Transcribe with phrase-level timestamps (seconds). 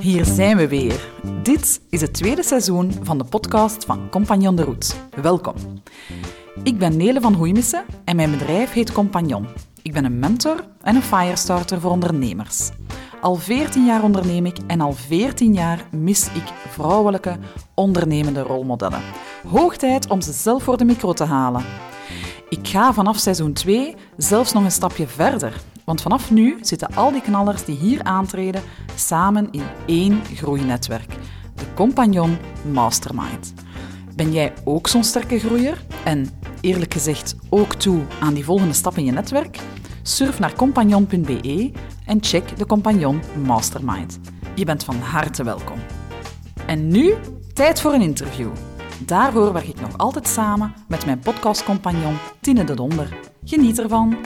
[0.00, 1.10] Hier zijn we weer.
[1.42, 4.94] Dit is het tweede seizoen van de podcast van Compagnon de Route.
[5.22, 5.54] Welkom.
[6.62, 9.46] Ik ben Nele van Hoeimissen en mijn bedrijf heet Compagnon.
[9.82, 12.70] Ik ben een mentor en een firestarter voor ondernemers.
[13.20, 17.36] Al 14 jaar onderneem ik en al 14 jaar mis ik vrouwelijke
[17.74, 19.02] ondernemende rolmodellen.
[19.48, 21.64] Hoog tijd om ze zelf voor de micro te halen.
[22.48, 25.60] Ik ga vanaf seizoen 2 zelfs nog een stapje verder.
[25.90, 28.62] Want vanaf nu zitten al die knallers die hier aantreden
[28.94, 31.14] samen in één groeinetwerk.
[31.54, 32.36] De Compagnon
[32.72, 33.54] Mastermind.
[34.16, 35.84] Ben jij ook zo'n sterke groeier?
[36.04, 36.28] En
[36.60, 39.58] eerlijk gezegd ook toe aan die volgende stap in je netwerk?
[40.02, 41.72] Surf naar compagnon.be
[42.06, 44.18] en check de Compagnon Mastermind.
[44.54, 45.78] Je bent van harte welkom.
[46.66, 47.14] En nu
[47.52, 48.50] tijd voor een interview.
[48.98, 53.18] Daarvoor werk ik nog altijd samen met mijn podcastcompagnon Tine de Donder.
[53.44, 54.16] Geniet ervan!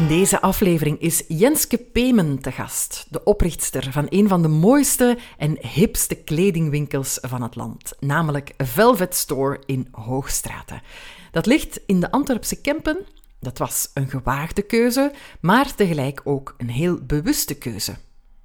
[0.00, 5.18] In deze aflevering is Jenske Pemen te gast, de oprichter van een van de mooiste
[5.38, 10.82] en hipste kledingwinkels van het land, namelijk Velvet Store in Hoogstraten.
[11.30, 12.98] Dat ligt in de Antwerpse Kempen.
[13.40, 17.94] Dat was een gewaagde keuze, maar tegelijk ook een heel bewuste keuze.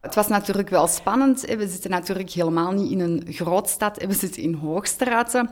[0.02, 1.42] Het was natuurlijk wel spannend.
[1.42, 4.04] We zitten natuurlijk helemaal niet in een grootstad.
[4.06, 5.50] We zitten in Hoogstraten.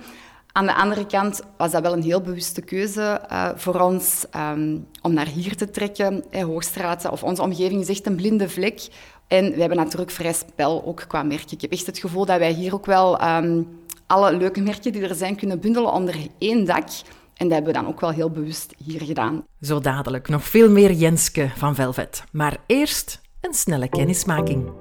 [0.55, 4.87] Aan de andere kant was dat wel een heel bewuste keuze uh, voor ons um,
[5.01, 6.23] om naar hier te trekken.
[6.29, 8.87] Hey, Hoogstraten of onze omgeving is echt een blinde vlek.
[9.27, 11.51] En we hebben natuurlijk vrij spel ook qua merken.
[11.51, 13.67] Ik heb echt het gevoel dat wij hier ook wel um,
[14.07, 16.89] alle leuke merken die er zijn kunnen bundelen onder één dak.
[17.33, 19.43] En dat hebben we dan ook wel heel bewust hier gedaan.
[19.61, 22.23] Zo dadelijk nog veel meer Jenske van Velvet.
[22.31, 24.71] Maar eerst een snelle kennismaking.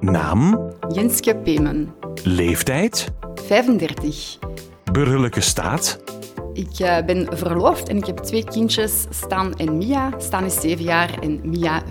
[0.00, 0.70] Naam?
[0.88, 1.94] Jenske Pemen.
[2.24, 3.17] Leeftijd?
[3.48, 4.38] 35.
[4.92, 5.98] Burgerlijke staat?
[6.52, 10.10] Ik uh, ben verloofd en ik heb twee kindjes, Stan en Mia.
[10.18, 11.88] Stan is 7 jaar en Mia 4,5.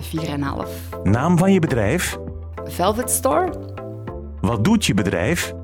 [1.02, 2.18] Naam van je bedrijf?
[2.64, 3.52] Velvet Store.
[4.40, 5.54] Wat doet je bedrijf?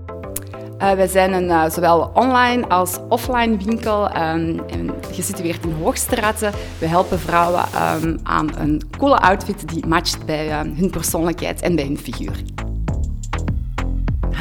[0.78, 6.52] Uh, wij zijn een uh, zowel online als offline winkel um, en gesitueerd in Hoogstraten.
[6.78, 7.64] We helpen vrouwen
[8.02, 12.42] um, aan een coole outfit die matcht bij uh, hun persoonlijkheid en bij hun figuur.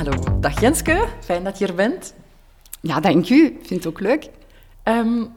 [0.03, 1.05] Hallo, dag Jenske.
[1.19, 2.13] Fijn dat je er bent.
[2.81, 3.45] Ja, dank u.
[3.45, 4.29] Ik vind het ook leuk.
[4.83, 5.35] Um,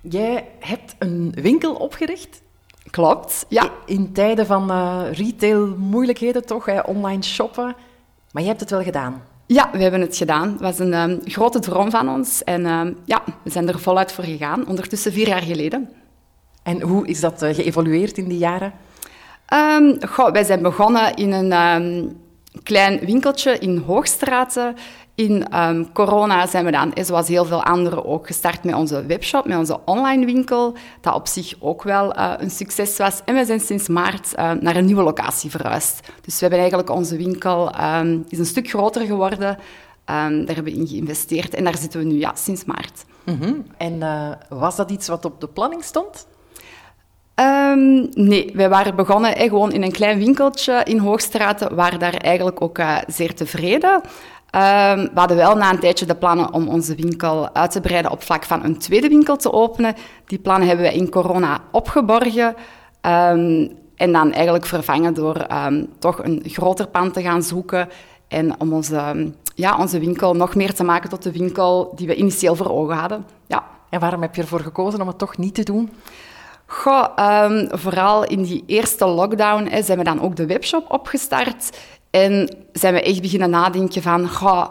[0.00, 2.42] jij hebt een winkel opgericht.
[2.90, 3.70] Klopt, ja.
[3.86, 4.70] In tijden van
[5.12, 6.80] retail moeilijkheden toch, hè?
[6.80, 7.76] online shoppen.
[8.30, 9.22] Maar je hebt het wel gedaan.
[9.46, 10.50] Ja, we hebben het gedaan.
[10.50, 12.44] Het was een um, grote droom van ons.
[12.44, 15.90] En um, ja, we zijn er voluit voor gegaan, ondertussen vier jaar geleden.
[16.62, 18.72] En hoe is dat uh, geëvolueerd in die jaren?
[19.54, 21.52] Um, goh, wij zijn begonnen in een
[22.62, 24.74] klein winkeltje in Hoogstraten.
[25.14, 29.46] In um, corona zijn we dan, zoals heel veel anderen, ook gestart met onze webshop,
[29.46, 33.20] met onze online winkel, dat op zich ook wel uh, een succes was.
[33.24, 36.00] En we zijn sinds maart uh, naar een nieuwe locatie verhuisd.
[36.20, 39.48] Dus we hebben eigenlijk onze winkel um, is een stuk groter geworden.
[39.48, 39.56] Um,
[40.44, 43.04] daar hebben we in geïnvesteerd en daar zitten we nu ja, sinds maart.
[43.24, 43.64] -hmm.
[43.76, 46.26] En uh, was dat iets wat op de planning stond?
[47.40, 52.14] Um, nee, wij waren begonnen eh, gewoon in een klein winkeltje in Hoogstraten, waren daar
[52.14, 53.94] eigenlijk ook uh, zeer tevreden.
[53.94, 54.00] Um,
[55.02, 58.22] we hadden wel na een tijdje de plannen om onze winkel uit te breiden op
[58.22, 59.94] vlak van een tweede winkel te openen.
[60.26, 62.54] Die plannen hebben we in corona opgeborgen.
[63.02, 65.46] Um, en dan eigenlijk vervangen door
[65.98, 67.88] toch een groter pand te gaan zoeken.
[68.28, 72.14] En om onze, ja, onze winkel nog meer te maken tot de winkel die we
[72.14, 73.24] initieel voor ogen hadden.
[73.46, 73.64] Ja.
[73.90, 75.90] En waarom heb je ervoor gekozen om het toch niet te doen?
[76.70, 81.78] Um, vooral in die eerste lockdown zijn we dan ook de webshop opgestart.
[82.10, 84.66] En zijn we echt beginnen nadenken van, goh,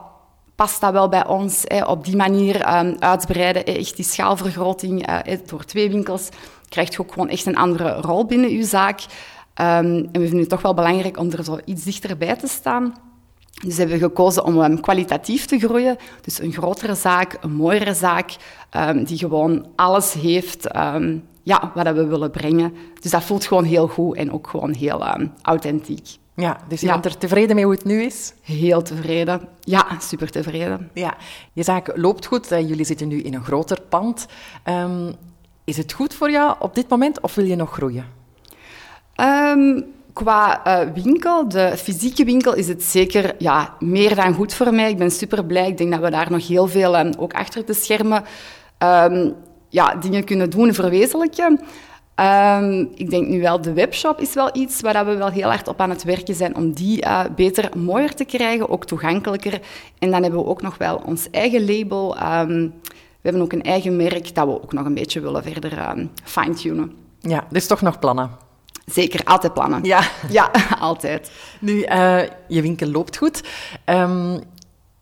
[0.56, 1.64] past dat wel bij ons?
[1.64, 1.86] Hè?
[1.86, 6.30] Op die manier um, uitbreiden, echt die schaalvergroting uh, door twee winkels,
[6.70, 9.00] krijgt je ook gewoon echt een andere rol binnen je zaak.
[9.00, 9.06] Um,
[9.56, 12.94] en we vinden het toch wel belangrijk om er zo iets dichterbij te staan.
[13.66, 15.98] Dus hebben we gekozen om kwalitatief te groeien.
[16.22, 18.36] Dus een grotere zaak, een mooiere zaak,
[19.04, 20.68] die gewoon alles heeft
[21.48, 22.74] ja, wat we willen brengen.
[23.00, 26.08] Dus dat voelt gewoon heel goed en ook gewoon heel um, authentiek.
[26.36, 26.92] Ja, dus je ja.
[26.94, 28.34] bent er tevreden mee hoe het nu is?
[28.42, 29.48] Heel tevreden.
[29.60, 30.90] Ja, super tevreden.
[30.94, 31.16] Ja,
[31.54, 32.48] je zaak loopt goed.
[32.50, 34.26] Jullie zitten nu in een groter pand.
[34.66, 35.16] Um,
[35.64, 38.06] is het goed voor jou op dit moment of wil je nog groeien?
[39.22, 44.74] Um, qua uh, winkel, de fysieke winkel, is het zeker ja, meer dan goed voor
[44.74, 44.90] mij.
[44.90, 45.68] Ik ben super blij.
[45.68, 48.24] Ik denk dat we daar nog heel veel, um, ook achter de schermen,
[48.84, 49.36] um,
[49.70, 51.60] ja, dingen kunnen doen, verwezenlijken.
[52.20, 55.68] Um, ik denk nu wel, de webshop is wel iets waar we wel heel hard
[55.68, 59.62] op aan het werken zijn om die uh, beter, mooier te krijgen, ook toegankelijker.
[60.00, 62.18] En dan hebben we ook nog wel ons eigen label.
[62.18, 62.74] Um,
[63.22, 66.06] we hebben ook een eigen merk dat we ook nog een beetje willen verder ehm,
[66.24, 66.96] fine-tunen.
[67.20, 68.30] Ja, dus toch nog plannen.
[68.86, 69.84] Zeker, altijd plannen.
[69.84, 70.02] Ja.
[70.30, 71.32] Ja, altijd.
[71.60, 73.44] Nu, eh, je winkel loopt goed.
[73.86, 74.40] Ehm,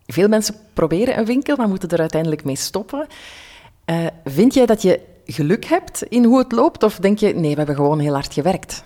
[0.06, 3.07] veel mensen proberen een winkel, maar moeten er uiteindelijk mee stoppen.
[3.86, 6.84] Eh, vind jij dat je geluk hebt in hoe het loopt?
[6.84, 8.84] Of denk je, nee, we hebben gewoon heel hard gewerkt?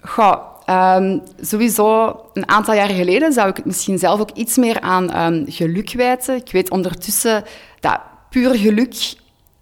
[0.00, 4.80] Goh, ehm, sowieso een aantal jaren geleden zou ik het misschien zelf ook iets meer
[4.80, 6.36] aan ehm, geluk wijten.
[6.36, 7.44] Ik weet ondertussen
[7.80, 8.00] dat
[8.30, 9.16] puur geluk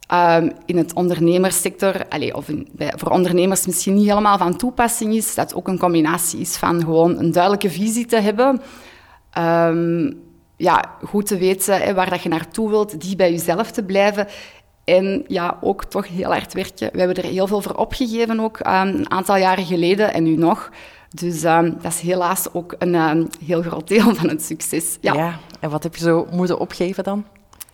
[0.06, 2.46] ehm, in het ondernemerssector, allez, of
[2.76, 5.34] voor ondernemers misschien niet helemaal van toepassing is.
[5.34, 8.61] Dat ook een combinatie is van gewoon een duidelijke visie te hebben.
[10.58, 14.26] Ja, goed te weten hè, waar dat je naartoe wilt, die bij jezelf te blijven.
[14.86, 16.88] En ja, ook toch heel hard werken.
[16.92, 20.36] We hebben er heel veel voor opgegeven ook ehm, een aantal jaren geleden en nu
[20.36, 20.70] nog.
[21.08, 24.98] Dus ehm, dat is helaas ook een ehm, heel groot deel van het succes.
[25.00, 25.38] Ja.
[25.60, 27.24] En wat heb je zo moeten opgeven dan?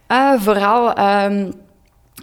[0.06, 1.50] Eh, vooral ehm,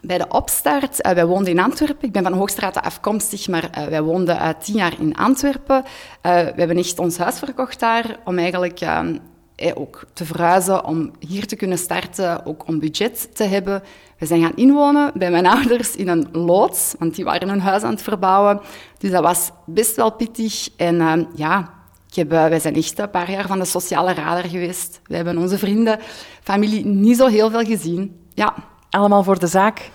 [0.01, 1.01] bij de opstart.
[1.01, 2.07] eh, wij woonden in Antwerpen.
[2.07, 5.83] Ik ben van Hoogstraten afkomstig, maar eh, wij woonden eh, tien jaar in Antwerpen.
[6.21, 9.17] Eh, we hebben echt ons huis verkocht daar om eigenlijk ehm,
[9.59, 13.83] eh, ook te verhuizen, om hier te kunnen starten, ook om budget te hebben.
[14.17, 17.83] We zijn gaan inwonen bij mijn ouders in een loods, want die waren een huis
[17.83, 18.61] aan het verbouwen.
[18.97, 20.69] Dus dat was best wel pittig.
[20.75, 21.73] En ehm, ja,
[22.09, 25.01] ik heb, eh, wij zijn echt een paar jaar van de sociale radar geweest.
[25.03, 25.99] We hebben onze vrienden,
[26.43, 28.27] familie niet zo heel veel gezien.
[28.33, 28.55] Ja,
[28.89, 29.91] Allemaal voor de zaak.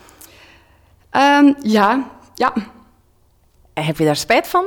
[1.11, 2.53] Ehm, ja, ja.
[3.73, 4.65] Heb je daar spijt van?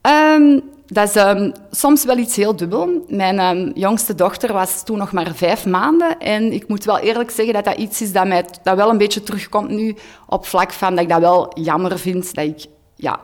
[0.00, 0.60] Ehm,
[0.92, 3.04] dat is ehm, soms wel iets heel dubbel.
[3.08, 6.18] Mijn ehm, jongste dochter was toen nog maar vijf maanden.
[6.18, 8.98] En ik moet wel eerlijk zeggen dat dat iets is dat mij dat wel een
[8.98, 9.96] beetje terugkomt nu.
[10.26, 12.34] Op vlak van dat ik dat wel jammer vind.
[12.34, 13.20] Dat ik ja,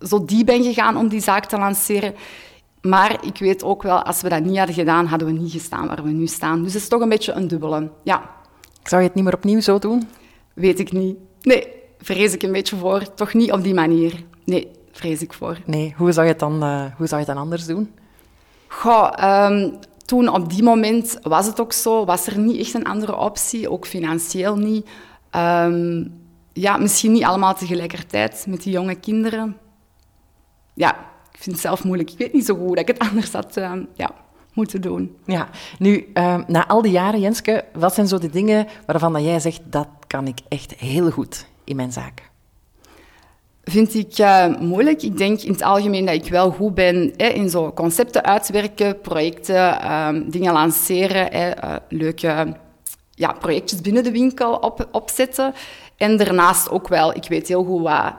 [0.00, 2.14] zo diep ben gegaan om die zaak te lanceren.
[2.82, 5.86] Maar ik weet ook wel, als we dat niet hadden gedaan, hadden we niet gestaan
[5.86, 6.62] waar we nu staan.
[6.62, 7.90] Dus het is toch een beetje een dubbele.
[8.02, 8.30] Ja,
[8.82, 10.08] Zou je het niet meer opnieuw zo doen?
[10.54, 11.16] weet ik niet.
[11.42, 11.66] Nee,
[11.98, 13.14] vrees ik een beetje voor.
[13.14, 14.24] Toch niet op die manier.
[14.44, 15.58] Nee, vrees ik voor.
[15.64, 17.90] Nee, hoe zou je het dan, eh, hoe zou je het dan anders doen?
[18.68, 19.70] Goh, ehm,
[20.04, 23.70] toen op die moment was het ook zo, was er niet echt een andere optie,
[23.70, 24.88] ook financieel niet.
[25.30, 26.04] Ehm,
[26.52, 29.56] ja, misschien niet allemaal tegelijkertijd met die jonge kinderen.
[30.74, 30.90] Ja,
[31.32, 32.10] ik vind het zelf moeilijk.
[32.10, 34.10] Ik weet niet zo goed dat ik het anders had ehm, ja,
[34.52, 35.16] moeten doen.
[35.24, 35.48] Ja,
[35.78, 36.06] nu,
[36.46, 39.88] na al die jaren, Jenske, wat zijn zo de dingen waarvan dat jij zegt, dat
[40.06, 42.30] kan ik echt heel goed in mijn zaak?
[43.64, 45.02] Vind ik eh, moeilijk.
[45.02, 49.00] Ik denk in het algemeen dat ik wel goed ben hè, in zo concepten uitwerken,
[49.00, 52.56] projecten, ehm, dingen lanceren, hè, eh, leuke
[53.10, 55.54] ja, projectjes binnen de winkel op, opzetten.
[55.96, 58.14] En daarnaast ook wel, ik weet heel goed wat,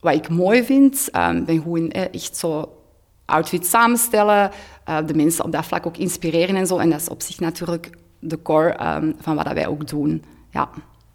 [0.00, 1.08] wat ik mooi vind.
[1.10, 2.72] Ehm, Ik ben goed in echt zo
[3.24, 4.50] outfits samenstellen,
[4.84, 6.78] eh, de mensen op dat vlak ook inspireren en zo.
[6.78, 10.24] En dat is op zich natuurlijk de core ehm, van wat wij ook doen.
[10.50, 10.68] Ja.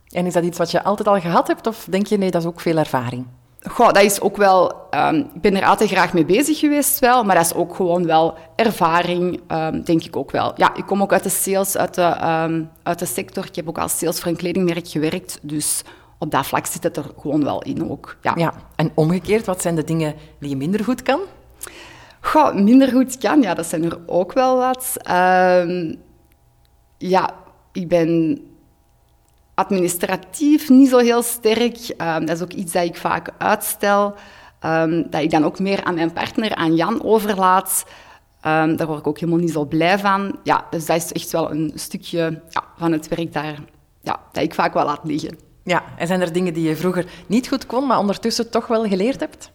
[0.10, 2.42] En is dat iets wat je altijd al gehad hebt, of denk je, nee, dat
[2.42, 3.26] is ook veel ervaring?
[3.62, 4.88] Goh, dat is ook wel...
[4.90, 8.06] ehm, ik ben er altijd graag mee bezig geweest wel, maar dat is ook gewoon
[8.06, 10.54] wel ervaring, ehm, denk ik ook wel.
[10.56, 13.46] Ja, ik kom ook uit de sales, uit de, ehm, uit de sector.
[13.46, 15.82] Ik heb ook als sales voor een kledingmerk gewerkt, dus
[16.18, 18.18] op dat vlak zit het er gewoon wel in ook.
[18.22, 18.34] Ja.
[18.36, 21.20] Ja, en omgekeerd, wat zijn de dingen die je minder goed kan?
[22.22, 24.98] Goh, minder goed kan, ja, dat zijn er ook wel wat.
[26.98, 27.30] Ja,
[27.72, 28.40] ik ben
[29.60, 31.78] administratief niet zo heel sterk.
[31.98, 34.16] Ehm, dat is ook iets dat ik vaak uitstel.
[34.60, 37.86] Ehm, dat ik dan ook meer aan mijn partner, aan Jan, overlaat.
[38.42, 40.36] Ehm, daar word ik ook helemaal niet zo blij van.
[40.44, 43.56] Ja, dus dat is echt wel een stukje ja, van het werk daar,
[44.02, 45.38] ja, dat ik vaak wel laat liggen.
[45.64, 48.88] Ja, en zijn er dingen die je vroeger niet goed kon, maar ondertussen toch wel
[48.88, 49.52] geleerd hebt?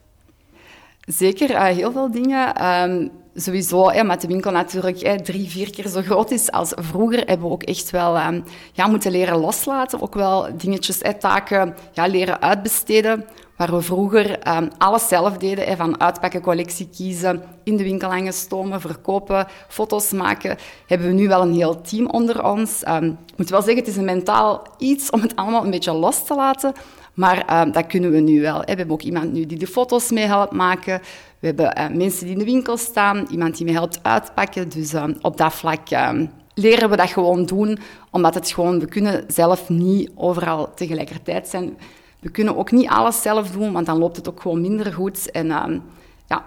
[1.00, 2.54] Zeker, eh, heel veel dingen.
[2.54, 7.18] Ehm, sowieso, hè, omdat de winkel natuurlijk drie, vier keer zo groot is als vroeger,
[7.18, 8.40] hebben we ook echt wel ehm,
[8.72, 10.02] ja, moeten leren loslaten.
[10.02, 13.24] Ook wel dingetjes, hè, taken ja, leren uitbesteden.
[13.56, 18.10] Waar we vroeger ehm, alles zelf deden, hè, van uitpakken, collectie kiezen, in de winkel
[18.10, 22.82] hangen, stomen, verkopen, foto's maken, hebben we nu wel een heel team onder ons.
[22.82, 25.92] Ehm, ik moet wel zeggen, het is een mentaal iets om het allemaal een beetje
[25.92, 26.72] los te laten.
[27.14, 28.58] Maar dat kunnen we nu wel.
[28.58, 31.00] We hebben ook iemand nu die de foto's mee helpt maken.
[31.44, 34.68] We hebben eh, mensen die in de winkel staan, iemand die me helpt uitpakken.
[34.68, 37.78] Dus ehm, op dat vlak ehm, leren we dat gewoon doen,
[38.10, 41.76] omdat het gewoon, we kunnen zelf niet overal tegelijkertijd zijn.
[42.20, 45.30] We kunnen ook niet alles zelf doen, want dan loopt het ook gewoon minder goed.
[45.30, 45.46] En
[46.26, 46.42] ja,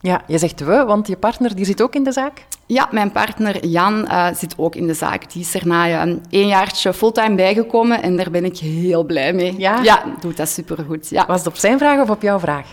[0.00, 2.46] Ja, je zegt we, want je partner die zit ook in de zaak?
[2.66, 5.32] ja, mijn partner Jan eh, zit ook in de zaak.
[5.32, 9.32] Die is er na eh, een jaartje fulltime bijgekomen en daar ben ik heel blij
[9.32, 9.54] mee.
[9.58, 9.82] Ja?
[9.82, 11.08] Ja, doet dat supergoed.
[11.08, 11.26] Ja.
[11.26, 12.66] Was het op zijn vraag of op jouw vraag?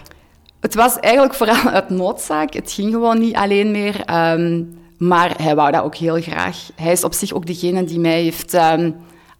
[0.59, 2.53] Het was eigenlijk vooral uit noodzaak.
[2.53, 4.05] Het ging gewoon niet alleen meer.
[4.05, 4.63] ehm,
[4.97, 6.69] maar hij wou dat ook heel graag.
[6.75, 8.91] Hij is op zich ook degene die mij heeft ehm,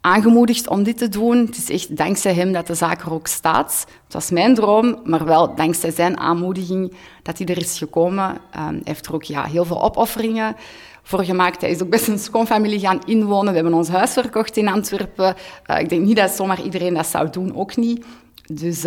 [0.01, 1.37] aangemoedigd om dit te doen.
[1.37, 3.85] Het is echt dankzij hem dat de zaak er ook staat.
[4.03, 8.37] Het was mijn droom, maar wel dankzij zijn aanmoediging dat hij er is gekomen.
[8.51, 10.55] Ehm, hij heeft er ook ja, heel veel opofferingen
[11.03, 11.61] voor gemaakt.
[11.61, 13.49] Hij is ook best een schoonfamilie gaan inwonen.
[13.49, 15.35] We hebben ons huis verkocht in Antwerpen.
[15.67, 18.05] Uh, ik denk niet dat zomaar iedereen dat zou doen, ook niet.
[18.45, 18.81] Dus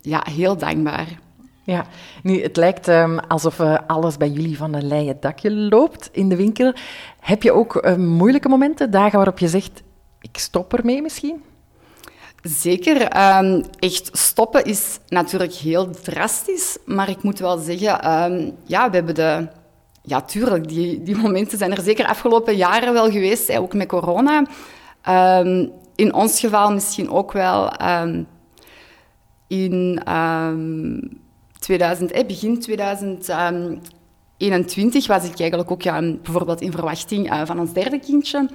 [0.00, 1.24] ja, heel dankbaar.
[1.66, 1.86] Ja,
[2.22, 6.28] nu, het lijkt um, alsof uh, alles bij jullie van een leien dakje loopt in
[6.28, 6.72] de winkel.
[7.20, 9.82] Heb je ook uh, moeilijke momenten, dagen waarop je zegt,
[10.20, 11.42] ik stop ermee misschien?
[12.42, 13.00] Zeker.
[13.36, 18.96] Um, echt stoppen is natuurlijk heel drastisch, maar ik moet wel zeggen, um, ja, we
[18.96, 19.48] hebben de...
[20.02, 24.46] Ja, tuurlijk, die, die momenten zijn er zeker afgelopen jaren wel geweest, ook met corona.
[25.94, 27.72] In ons geval misschien ook wel
[29.46, 30.02] in
[31.66, 37.72] 2000, eh, begin 2021 was ik eigenlijk ook ja, bijvoorbeeld in verwachting uh, van ons
[37.72, 38.48] derde kindje.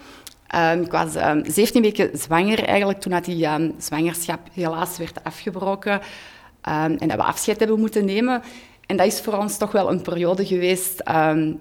[0.56, 6.02] Um, ik was um, 17 weken zwanger eigenlijk toen dat die zwangerschap helaas werd afgebroken
[6.62, 8.42] en dat we afscheid hebben moeten nemen.
[8.86, 11.02] En dat is voor ons toch wel een periode geweest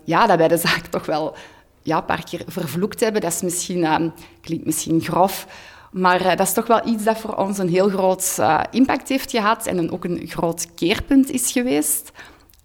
[0.05, 1.35] ja, dat wij de zaak toch wel
[1.83, 3.21] ja, een paar keer vervloekt hebben.
[3.21, 5.47] Dat is misschien, klinkt misschien grof,
[5.91, 9.09] maar uh, dat is toch wel iets dat voor ons een heel groot uh, impact
[9.09, 12.13] heeft gehad en een, ook een groot keerpunt is geweest.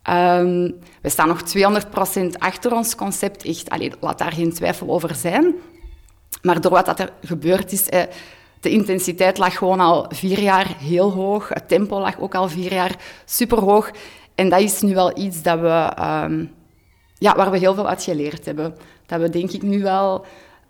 [0.09, 1.41] Um, we staan nog
[2.21, 3.69] 200% achter ons concept, echt.
[3.99, 5.55] Laat daar geen twijfel over zijn.
[6.41, 8.03] Maar door wat dat er gebeurd is, eh,
[8.59, 11.49] de intensiteit lag gewoon al vier jaar heel hoog.
[11.49, 13.91] Het tempo lag ook al vier jaar superhoog.
[14.35, 16.51] En dat is nu wel iets dat we, um,
[17.17, 18.75] ja, waar we heel veel uit geleerd hebben.
[19.05, 20.25] Dat we denk ik nu wel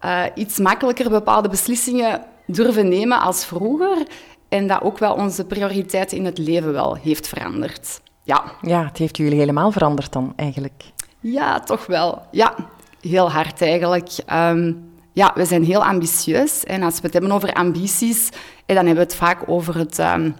[0.05, 4.07] uh, iets makkelijker bepaalde beslissingen durven nemen als vroeger.
[4.49, 8.01] En dat ook wel onze prioriteiten in het leven wel heeft veranderd.
[8.23, 8.43] Ja.
[8.61, 10.83] ja, het heeft jullie helemaal veranderd dan eigenlijk.
[11.19, 12.21] Ja, toch wel.
[12.31, 12.55] Ja,
[13.01, 14.09] heel hard eigenlijk.
[14.33, 16.63] Um, ja, we zijn heel ambitieus.
[16.63, 18.29] En als we het hebben over ambities,
[18.65, 20.35] dan hebben we het vaak over het um,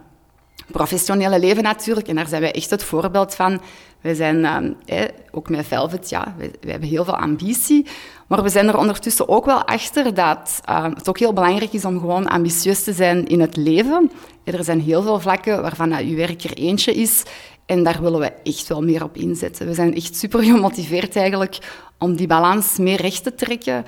[0.72, 2.08] professionele leven natuurlijk.
[2.08, 3.62] En daar zijn wij echt het voorbeeld van.
[4.02, 4.46] We zijn,
[4.86, 7.86] eh, ook met Velvet, ja, we, hebben heel veel ambitie.
[8.28, 11.86] Maar we zijn er ondertussen ook wel achter dat um, het ook heel belangrijk is
[11.86, 14.12] om gewoon ambitieus te zijn in het leven.
[14.44, 17.24] Er zijn heel veel vlakken waarvan dat uw werk er eentje is.
[17.66, 19.68] En daar willen we echt wel meer op inzetten.
[19.68, 21.58] We zijn echt super gemotiveerd eigenlijk
[22.00, 23.86] om die balans meer recht te trekken.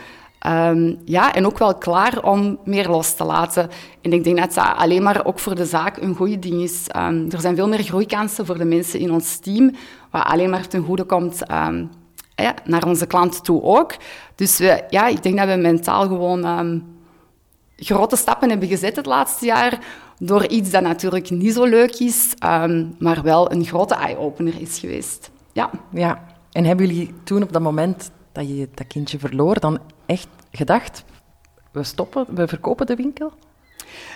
[0.48, 3.70] Um, ja, en ook wel klaar om meer los te laten.
[4.02, 6.88] En ik denk dat dat alleen maar ook voor de zaak een goed ding is.
[6.96, 9.72] Um, er zijn veel meer groeikansen voor de mensen in ons team,
[10.12, 11.90] wat alleen maar ten goede komt um,
[12.36, 13.96] ja, naar onze klant toe ook.
[14.36, 16.84] Dus we, ja, ik denk dat we mentaal gewoon
[17.76, 19.80] grote stappen hebben gezet het laatste jaar
[20.20, 22.34] door iets dat natuurlijk niet zo leuk is,
[23.00, 25.32] maar wel een grote eye-opener is geweest.
[25.54, 25.70] Ja.
[25.92, 26.24] ja.
[26.52, 31.04] En hebben jullie toen op dat moment dat je dat kindje verloor, dan echt gedacht,
[31.72, 33.32] we stoppen, we verkopen de winkel?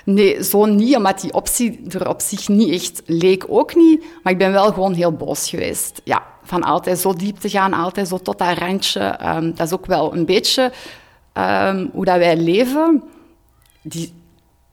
[0.06, 4.04] Nee, zo niet, omdat die optie er op zich niet echt leek ook niet.
[4.24, 6.01] Maar ik ben wel gewoon heel boos geweest.
[6.04, 9.20] Ja, van altijd zo diep te gaan, altijd zo tot dat randje.
[9.25, 10.72] Um, dat is ook wel een beetje
[11.34, 13.04] um, hoe dat wij leven.
[13.82, 14.13] Die,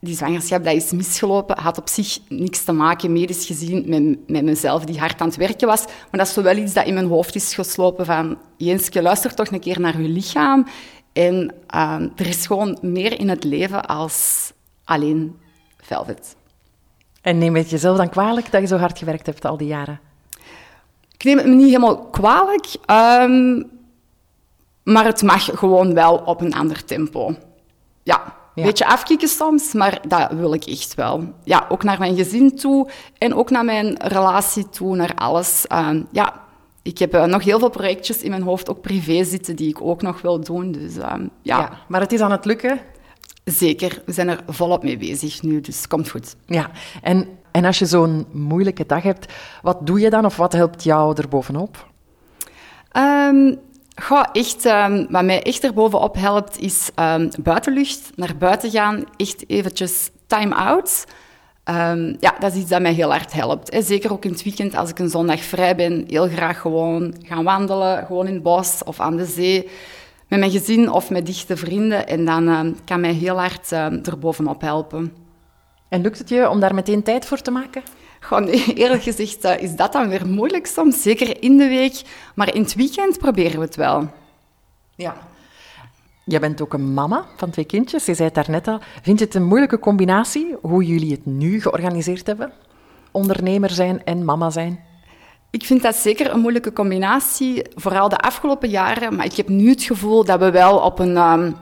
[0.00, 4.44] die zwangerschap dat is misgelopen, had op zich niks te maken, medisch gezien, met, met
[4.44, 5.84] mezelf die hard aan het werken was.
[5.84, 8.38] Maar dat is wel iets dat in mijn hoofd is geslopen van...
[8.56, 10.66] Jenske, luister toch een keer naar je lichaam.
[11.12, 14.52] En uh, er is gewoon meer in het leven als
[14.84, 15.36] alleen
[15.76, 16.36] velvet.
[17.20, 20.00] En neem het jezelf dan kwalijk dat je zo hard gewerkt hebt al die jaren?
[21.12, 23.70] Ik neem het me niet helemaal kwalijk, um,
[24.82, 27.34] maar het mag gewoon wel op een ander tempo.
[28.02, 31.32] Ja, een beetje afkicken soms, maar dat wil ik echt wel.
[31.44, 35.64] Ja, ook naar mijn gezin toe en ook naar mijn relatie toe, naar alles.
[35.72, 36.46] Um, ja,
[36.82, 39.82] ik heb uh, nog heel veel projectjes in mijn hoofd, ook privé zitten, die ik
[39.82, 40.72] ook nog wil doen.
[40.72, 41.58] Dus, um, ja.
[41.58, 41.70] ja.
[41.88, 42.80] Maar het is aan het lukken?
[43.44, 46.36] Zeker, we zijn er volop mee bezig nu, dus komt goed.
[46.46, 46.70] Ja,
[47.02, 50.82] en, en als je zo'n moeilijke dag hebt, wat doe je dan of wat helpt
[50.82, 51.86] jou er bovenop?
[52.96, 53.58] Um,
[54.02, 59.44] Goh, echt, um, wat mij echt erbovenop helpt, is um, buitenlucht, naar buiten gaan, echt
[59.50, 61.04] eventjes time-out.
[61.64, 63.72] Um, ja, dat is iets dat mij heel hard helpt.
[63.72, 63.82] Hè.
[63.82, 67.44] Zeker ook in het weekend, als ik een zondag vrij ben, heel graag gewoon gaan
[67.44, 69.68] wandelen, gewoon in het bos of aan de zee,
[70.28, 72.06] met mijn gezin of met dichte vrienden.
[72.06, 73.72] En dan kan mij heel hard
[74.06, 75.12] erbovenop helpen.
[75.88, 77.82] En lukt het je om daar meteen tijd voor te maken?
[78.20, 82.02] Gewoon, eerlijk gezegd uh, is dat dan weer moeilijk soms, zeker in de week.
[82.34, 84.10] Maar in het weekend proberen we het wel.
[84.94, 85.16] Ja.
[86.24, 88.80] Jij bent ook een mama van twee kindjes, je zei het daarnet al.
[89.02, 92.52] Vind je het een moeilijke combinatie, hoe jullie het nu georganiseerd hebben?
[93.10, 94.84] Ondernemer zijn en mama zijn?
[95.50, 99.16] Ik vind dat zeker een moeilijke combinatie, vooral de afgelopen jaren.
[99.16, 101.16] Maar ik heb nu het gevoel dat we wel op een...
[101.16, 101.56] Um,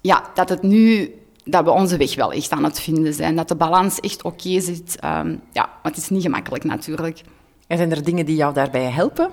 [0.00, 1.14] ja, dat het nu
[1.44, 3.36] dat we onze weg wel echt aan het vinden zijn.
[3.36, 4.96] Dat de balans echt oké zit.
[5.00, 7.20] Ehm, ja, maar het is niet gemakkelijk natuurlijk.
[7.66, 9.30] En zijn er dingen die jou daarbij helpen?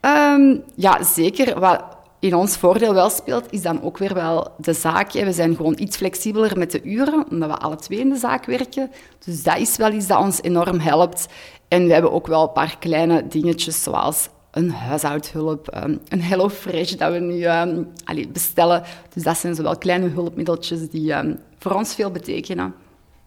[0.00, 1.60] Ehm, ja, zeker.
[1.60, 1.84] Wat
[2.18, 5.12] in ons voordeel wel speelt, is dan ook weer wel de zaak.
[5.12, 5.24] hè.
[5.24, 8.44] We zijn gewoon iets flexibeler met de uren, omdat we alle twee in de zaak
[8.44, 8.90] werken.
[9.24, 11.26] Dus dat is wel iets dat ons enorm helpt.
[11.68, 16.92] En we hebben ook wel een paar kleine dingetjes, zoals een huishoudhulp, ehm, een HelloFresh
[16.92, 18.82] dat we nu ehm, allee, bestellen.
[19.12, 22.74] Dus dat zijn zowel kleine hulpmiddeltjes die ehm, voor ons veel betekenen.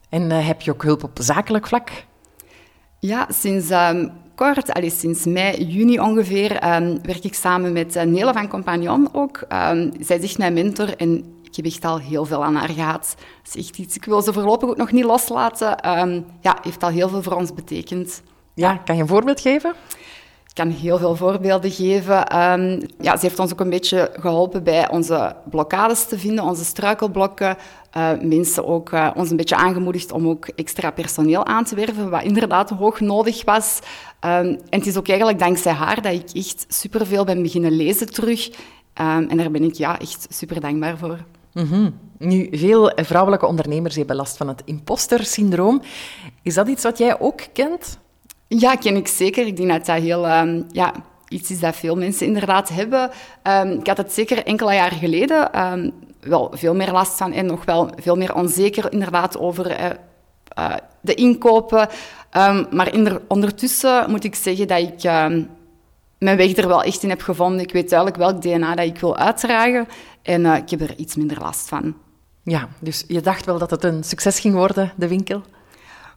[0.09, 1.89] En eh, heb je ook hulp op zakelijk vlak?
[2.99, 3.71] Ja, sinds
[4.35, 6.49] kort, allee, sinds mei, juni ongeveer,
[7.01, 9.45] werk ik samen met uh, Nele van Compagnon ook.
[9.99, 13.15] Zij is echt mijn mentor en ik heb echt al heel veel aan haar gehad.
[13.43, 15.75] Dat is echt iets, ik wil ze voorlopig ook nog niet loslaten.
[16.41, 18.21] Ja, heeft al heel veel voor ons betekend.
[18.53, 19.73] Ja, kan je een voorbeeld geven?
[20.53, 22.27] Ik kan heel veel voorbeelden geven.
[22.27, 26.65] Ehm, ja, ze heeft ons ook een beetje geholpen bij onze blokkades te vinden, onze
[26.65, 27.57] struikelblokken.
[27.91, 32.09] Eh, mensen ook eh, ons een beetje aangemoedigd om ook extra personeel aan te werven,
[32.09, 33.79] wat inderdaad hoog nodig was.
[34.19, 38.13] Ehm, en het is ook eigenlijk dankzij haar dat ik echt superveel ben beginnen lezen
[38.13, 38.49] terug.
[38.93, 41.17] Ehm, en daar ben ik ja, echt super dankbaar voor.
[41.53, 41.89] Mhm.
[42.17, 45.81] Nu, veel vrouwelijke ondernemers hebben last van het imposter-syndroom.
[46.41, 48.01] Is dat iets wat jij ook kent?
[48.57, 49.45] Ja, ken ik zeker.
[49.47, 50.93] Ik denk dat dat heel, ehm, ja,
[51.27, 53.09] iets is dat veel mensen inderdaad hebben.
[53.43, 57.45] Ehm, ik had het zeker enkele jaren geleden ehm, wel veel meer last van en
[57.45, 59.89] nog wel veel meer onzeker inderdaad over eh,
[60.47, 61.87] eh, de inkopen.
[62.69, 62.91] Maar
[63.27, 65.03] ondertussen moet ik zeggen dat ik
[66.23, 67.59] mijn weg er wel echt in heb gevonden.
[67.59, 69.87] Ik weet duidelijk welk DNA dat ik wil uitdragen
[70.21, 71.95] en eh, ik heb er iets minder last van.
[72.43, 75.41] Ja, dus je dacht wel dat het een succes ging worden, de winkel?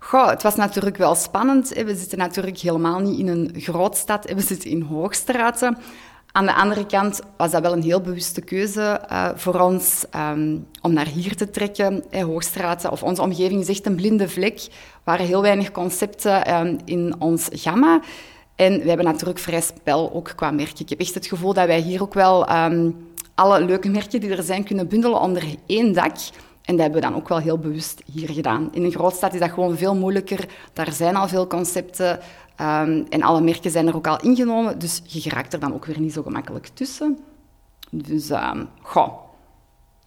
[0.06, 1.68] Goh, het was natuurlijk wel spannend.
[1.68, 4.28] We zitten natuurlijk helemaal niet in een grootstad.
[4.28, 4.34] hè.
[4.34, 5.78] We zitten in Hoogstraten.
[6.32, 10.58] Aan de andere kant was dat wel een heel bewuste keuze eh, voor ons ehm,
[10.82, 12.04] om naar hier te trekken.
[12.10, 12.22] hè.
[12.22, 14.58] Hoogstraten, of onze omgeving is echt een blinde vlek.
[14.60, 14.70] Er
[15.04, 18.00] waren heel weinig concepten ehm, in ons gamma.
[18.54, 20.80] En we hebben natuurlijk vrij spel ook qua merken.
[20.80, 22.90] Ik heb echt het gevoel dat wij hier ook wel ehm,
[23.34, 26.16] alle leuke merken die er zijn kunnen bundelen onder één dak.
[26.66, 28.68] En dat hebben we dan ook wel heel bewust hier gedaan.
[28.72, 30.48] In een grootstad is dat gewoon veel moeilijker.
[30.72, 32.18] Daar zijn al veel concepten
[32.56, 34.78] ehm, en alle merken zijn er ook al ingenomen.
[34.78, 37.18] Dus je geraakt er dan ook weer niet zo gemakkelijk tussen.
[37.90, 38.30] Dus,
[38.82, 39.12] goh,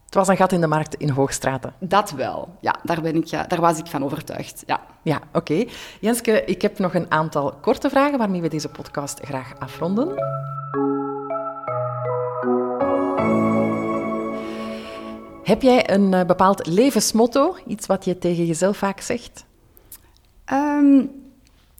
[0.06, 1.74] Het was een gat in de markt in Hoogstraten.
[1.80, 2.48] dat wel.
[2.62, 4.64] Ja, daar, ben ik, ja, daar was ik van overtuigd.
[4.66, 4.82] Ja.
[5.02, 5.66] Ja, oké.
[6.00, 10.08] Jenske, ik heb nog een aantal korte vragen waarmee we deze podcast graag afronden.
[15.50, 17.56] Heb jij een eh, bepaald levensmotto?
[17.68, 19.46] Iets wat je tegen jezelf vaak zegt?
[20.46, 21.06] Ehm,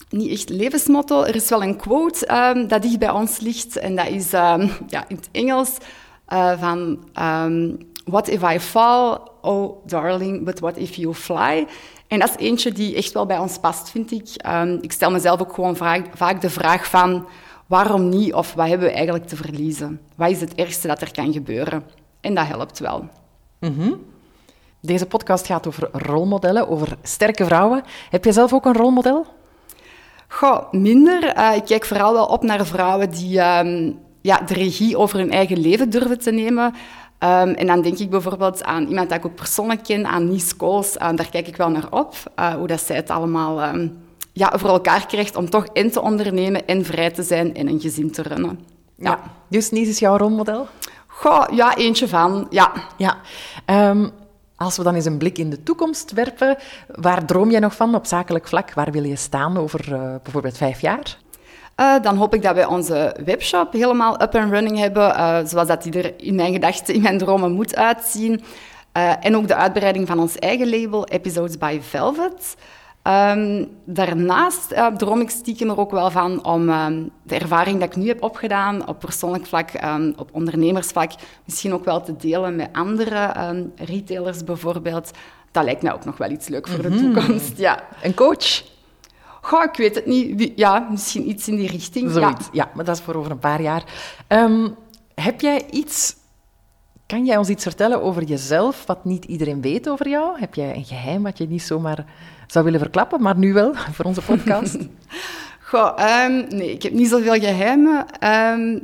[0.10, 1.24] niet echt levensmotto.
[1.24, 3.78] Er is wel een quote ehm, dat dicht bij ons ligt.
[3.78, 5.78] En dat is ehm, ja, in het Engels
[6.26, 7.00] eh, van...
[8.06, 9.18] what if I fall?
[9.42, 11.68] Oh, darling, but what if you fly?
[12.08, 14.30] En dat is eentje die echt wel bij ons past, vind ik.
[14.82, 17.28] Ik stel mezelf ook gewoon vaak, vaak de vraag van...
[17.68, 18.34] Waarom niet?
[18.34, 20.02] Of wat hebben we eigenlijk te verliezen?
[20.16, 21.84] Wat is het ergste dat er kan gebeuren?
[22.22, 23.10] En dat helpt wel.
[24.82, 27.84] Deze podcast gaat over rolmodellen, over sterke vrouwen.
[28.10, 29.26] Heb jij zelf ook een rolmodel?
[30.28, 31.24] Goh, minder.
[31.24, 33.92] Eh, ik kijk vooral wel op naar vrouwen die ehm,
[34.22, 36.74] ja, de regie over hun eigen leven durven te nemen.
[37.18, 40.56] Ehm, en dan denk ik bijvoorbeeld aan iemand dat ik ook persoonlijk ken, aan Nies
[40.56, 40.98] Kools.
[40.98, 43.88] Eh, daar kijk ik wel naar op, eh, hoe dat zij het allemaal ehm,
[44.34, 47.80] ja, voor elkaar krijgt om toch en te ondernemen en vrij te zijn en een
[47.80, 48.60] gezin te runnen.
[48.96, 49.20] Ja.
[49.48, 50.68] Dus Nies is jouw rolmodel?
[51.20, 52.72] Goh, ja, eentje van, ja.
[52.98, 53.18] Ja.
[53.66, 54.08] Ehm,
[54.56, 57.96] als we dan eens een blik in de toekomst werpen, waar droom jij nog van
[57.96, 58.74] op zakelijk vlak?
[58.74, 61.18] Waar wil je staan over eh, bijvoorbeeld vijf jaar?
[61.76, 65.68] Eh, dan hoop ik dat wij onze webshop helemaal up and running hebben, eh, zoals
[65.68, 68.44] dat die er in mijn gedachten, in mijn dromen moet uitzien.
[69.22, 72.56] En ook de uitbreiding van ons eigen label, Episodes by Velvet.
[73.10, 77.90] Ehm, daarnaast eh, droom ik stiekem er ook wel van om ehm, de ervaring dat
[77.90, 81.12] ik nu heb opgedaan op persoonlijk vlak, ehm, op ondernemersvlak,
[81.46, 83.34] misschien ook wel te delen met andere
[83.76, 85.12] retailers bijvoorbeeld.
[85.52, 87.58] Dat lijkt mij ook nog wel iets leuk voor de toekomst.
[87.58, 87.84] Ja.
[88.04, 88.64] Een coach?
[89.42, 90.52] Goh, ik weet het niet.
[90.56, 92.14] Ja, misschien iets in die richting.
[92.14, 92.14] Ja.
[92.14, 92.50] Zoiets.
[92.52, 92.70] Ja.
[92.74, 93.84] maar dat is voor over een paar jaar.
[95.16, 96.16] Heb jij iets...
[97.06, 100.40] Kan jij ons iets vertellen over jezelf wat niet iedereen weet over jou?
[100.40, 102.06] Heb jij een geheim wat je niet zomaar
[102.52, 104.78] zou willen verklappen, maar nu wel voor onze podcast?
[105.70, 108.06] Goh, ehm, nee, ik heb niet zoveel geheimen.
[108.20, 108.80] Ehm,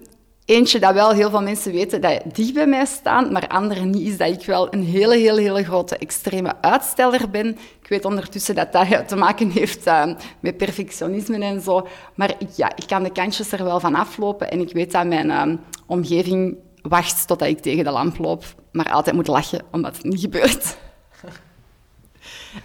[0.45, 4.07] eentje dat wel heel veel mensen weten dat dicht bij mij staan, maar anderen niet,
[4.07, 7.47] is dat ik wel een hele, hele, hele grote extreme uitsteller ben.
[7.81, 11.87] Ik weet ondertussen dat dat te maken heeft ehm, met perfectionisme en zo.
[12.15, 15.05] Maar ik, ja, ik kan de kantjes er wel van aflopen en ik weet dat
[15.05, 20.03] mijn omgeving wacht totdat ik tegen de lamp loop, maar altijd moet lachen omdat het
[20.03, 20.77] niet gebeurt.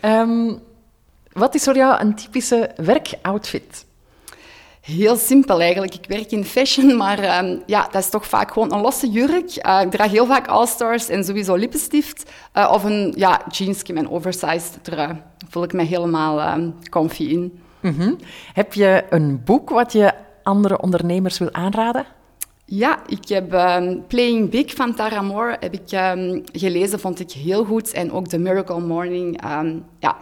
[0.01, 0.53] Ehm,
[1.33, 3.89] wat is voor jou een typische werkoutfit?
[4.81, 5.95] Heel simpel eigenlijk.
[5.95, 9.67] Ik werk in fashion, maar ehm, ja, dat is toch vaak gewoon een losse jurk.
[9.67, 12.31] Uh, ik draag heel vaak All-Stars en sowieso lippenstift.
[12.55, 13.41] Uh, of een ja,
[13.87, 15.07] een oversized trui.
[15.07, 17.61] Daar voel ik me helemaal um, comfy in.
[17.81, 18.17] Mm
[18.55, 20.13] Heb je een boek wat je
[20.43, 22.07] andere ondernemers wil aanraden?
[22.65, 25.89] Ja, ik heb um, Playing Big van Tara Moore heb ik,
[26.53, 27.93] gelezen, vond ik heel goed.
[27.93, 29.41] En ook The Miracle Morning,
[29.99, 30.17] ja,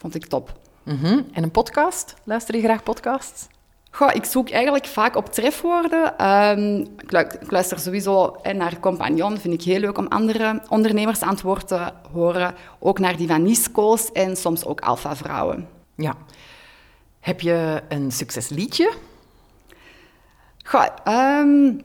[0.00, 0.52] vond ik top.
[0.82, 1.26] Mm -hmm.
[1.32, 2.14] En een podcast?
[2.24, 3.46] Luister je graag podcasts?
[3.90, 6.30] Goh, ik zoek eigenlijk vaak op trefwoorden.
[6.30, 9.38] Um, ik, luister sowieso naar Compagnon.
[9.38, 12.54] Vind ik heel leuk om andere ondernemers aan het woord te horen.
[12.78, 15.68] Ook naar die van Nisco's en soms ook Alpha-vrouwen.
[15.94, 16.14] Ja.
[17.20, 18.92] Heb je een succesliedje?
[20.64, 21.80] Goh, um,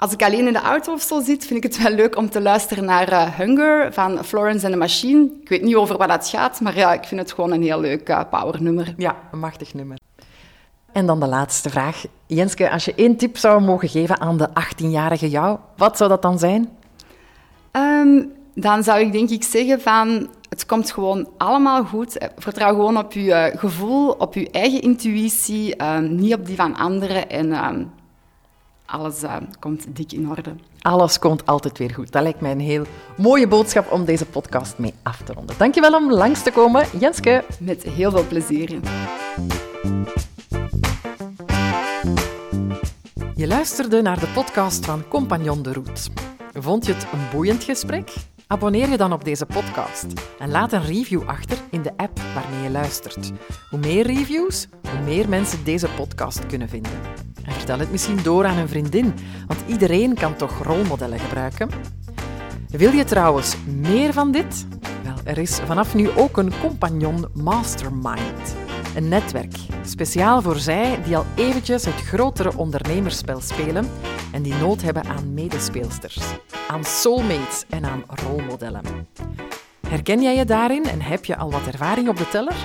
[0.00, 2.30] als ik alleen in de auto of zo zit, vind ik het wel leuk om
[2.30, 5.30] te luisteren naar uh, Hunger van Florence and the Machine.
[5.42, 7.80] Ik weet niet over wat dat gaat, maar ja, ik vind het gewoon een heel
[7.80, 8.94] leuk uh, powernummer.
[8.96, 9.98] Ja, een machtig nummer.
[10.92, 12.04] En dan de laatste vraag.
[12.26, 16.22] Jenske, als je één tip zou mogen geven aan de 18-jarige jou, wat zou dat
[16.22, 16.68] dan zijn?
[17.72, 22.28] Um, dan zou ik denk ik zeggen van, het komt gewoon allemaal goed.
[22.36, 27.30] Vertrouw gewoon op je gevoel, op je eigen intuïtie, uh, niet op die van anderen.
[27.30, 27.68] En uh,
[28.90, 30.54] alles uh, komt dik in orde.
[30.80, 32.12] Alles komt altijd weer goed.
[32.12, 32.84] Dat lijkt mij een heel
[33.16, 35.56] mooie boodschap om deze podcast mee af te ronden.
[35.58, 37.44] Dankjewel om langs te komen, Jenske.
[37.58, 38.80] Met heel veel plezier.
[43.34, 46.10] Je luisterde naar de podcast van Compagnon de Route.
[46.52, 48.14] Vond je het een boeiend gesprek?
[48.46, 50.06] Abonneer je dan op deze podcast
[50.38, 53.32] en laat een review achter in de app waarmee je luistert.
[53.70, 57.29] Hoe meer reviews, hoe meer mensen deze podcast kunnen vinden.
[57.44, 59.14] En vertel het misschien door aan een vriendin,
[59.46, 61.68] want iedereen kan toch rolmodellen gebruiken.
[62.68, 64.66] Wil je trouwens meer van dit?
[65.02, 68.56] Wel, er is vanaf nu ook een Compagnon Mastermind.
[68.96, 73.90] Een netwerk, speciaal voor zij die al eventjes het grotere ondernemerspel spelen
[74.32, 76.18] en die nood hebben aan medespeelsters,
[76.68, 78.84] aan soulmates en aan rolmodellen.
[79.88, 82.56] Herken jij je daarin en heb je al wat ervaring op de teller?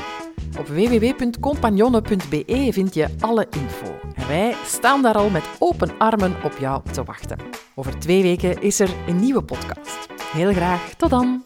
[0.60, 4.05] Op www.compagnonne.be vind je alle info.
[4.28, 7.38] Wij staan daar al met open armen op jou te wachten.
[7.76, 10.08] Over twee weken is er een nieuwe podcast.
[10.32, 11.45] Heel graag, tot dan!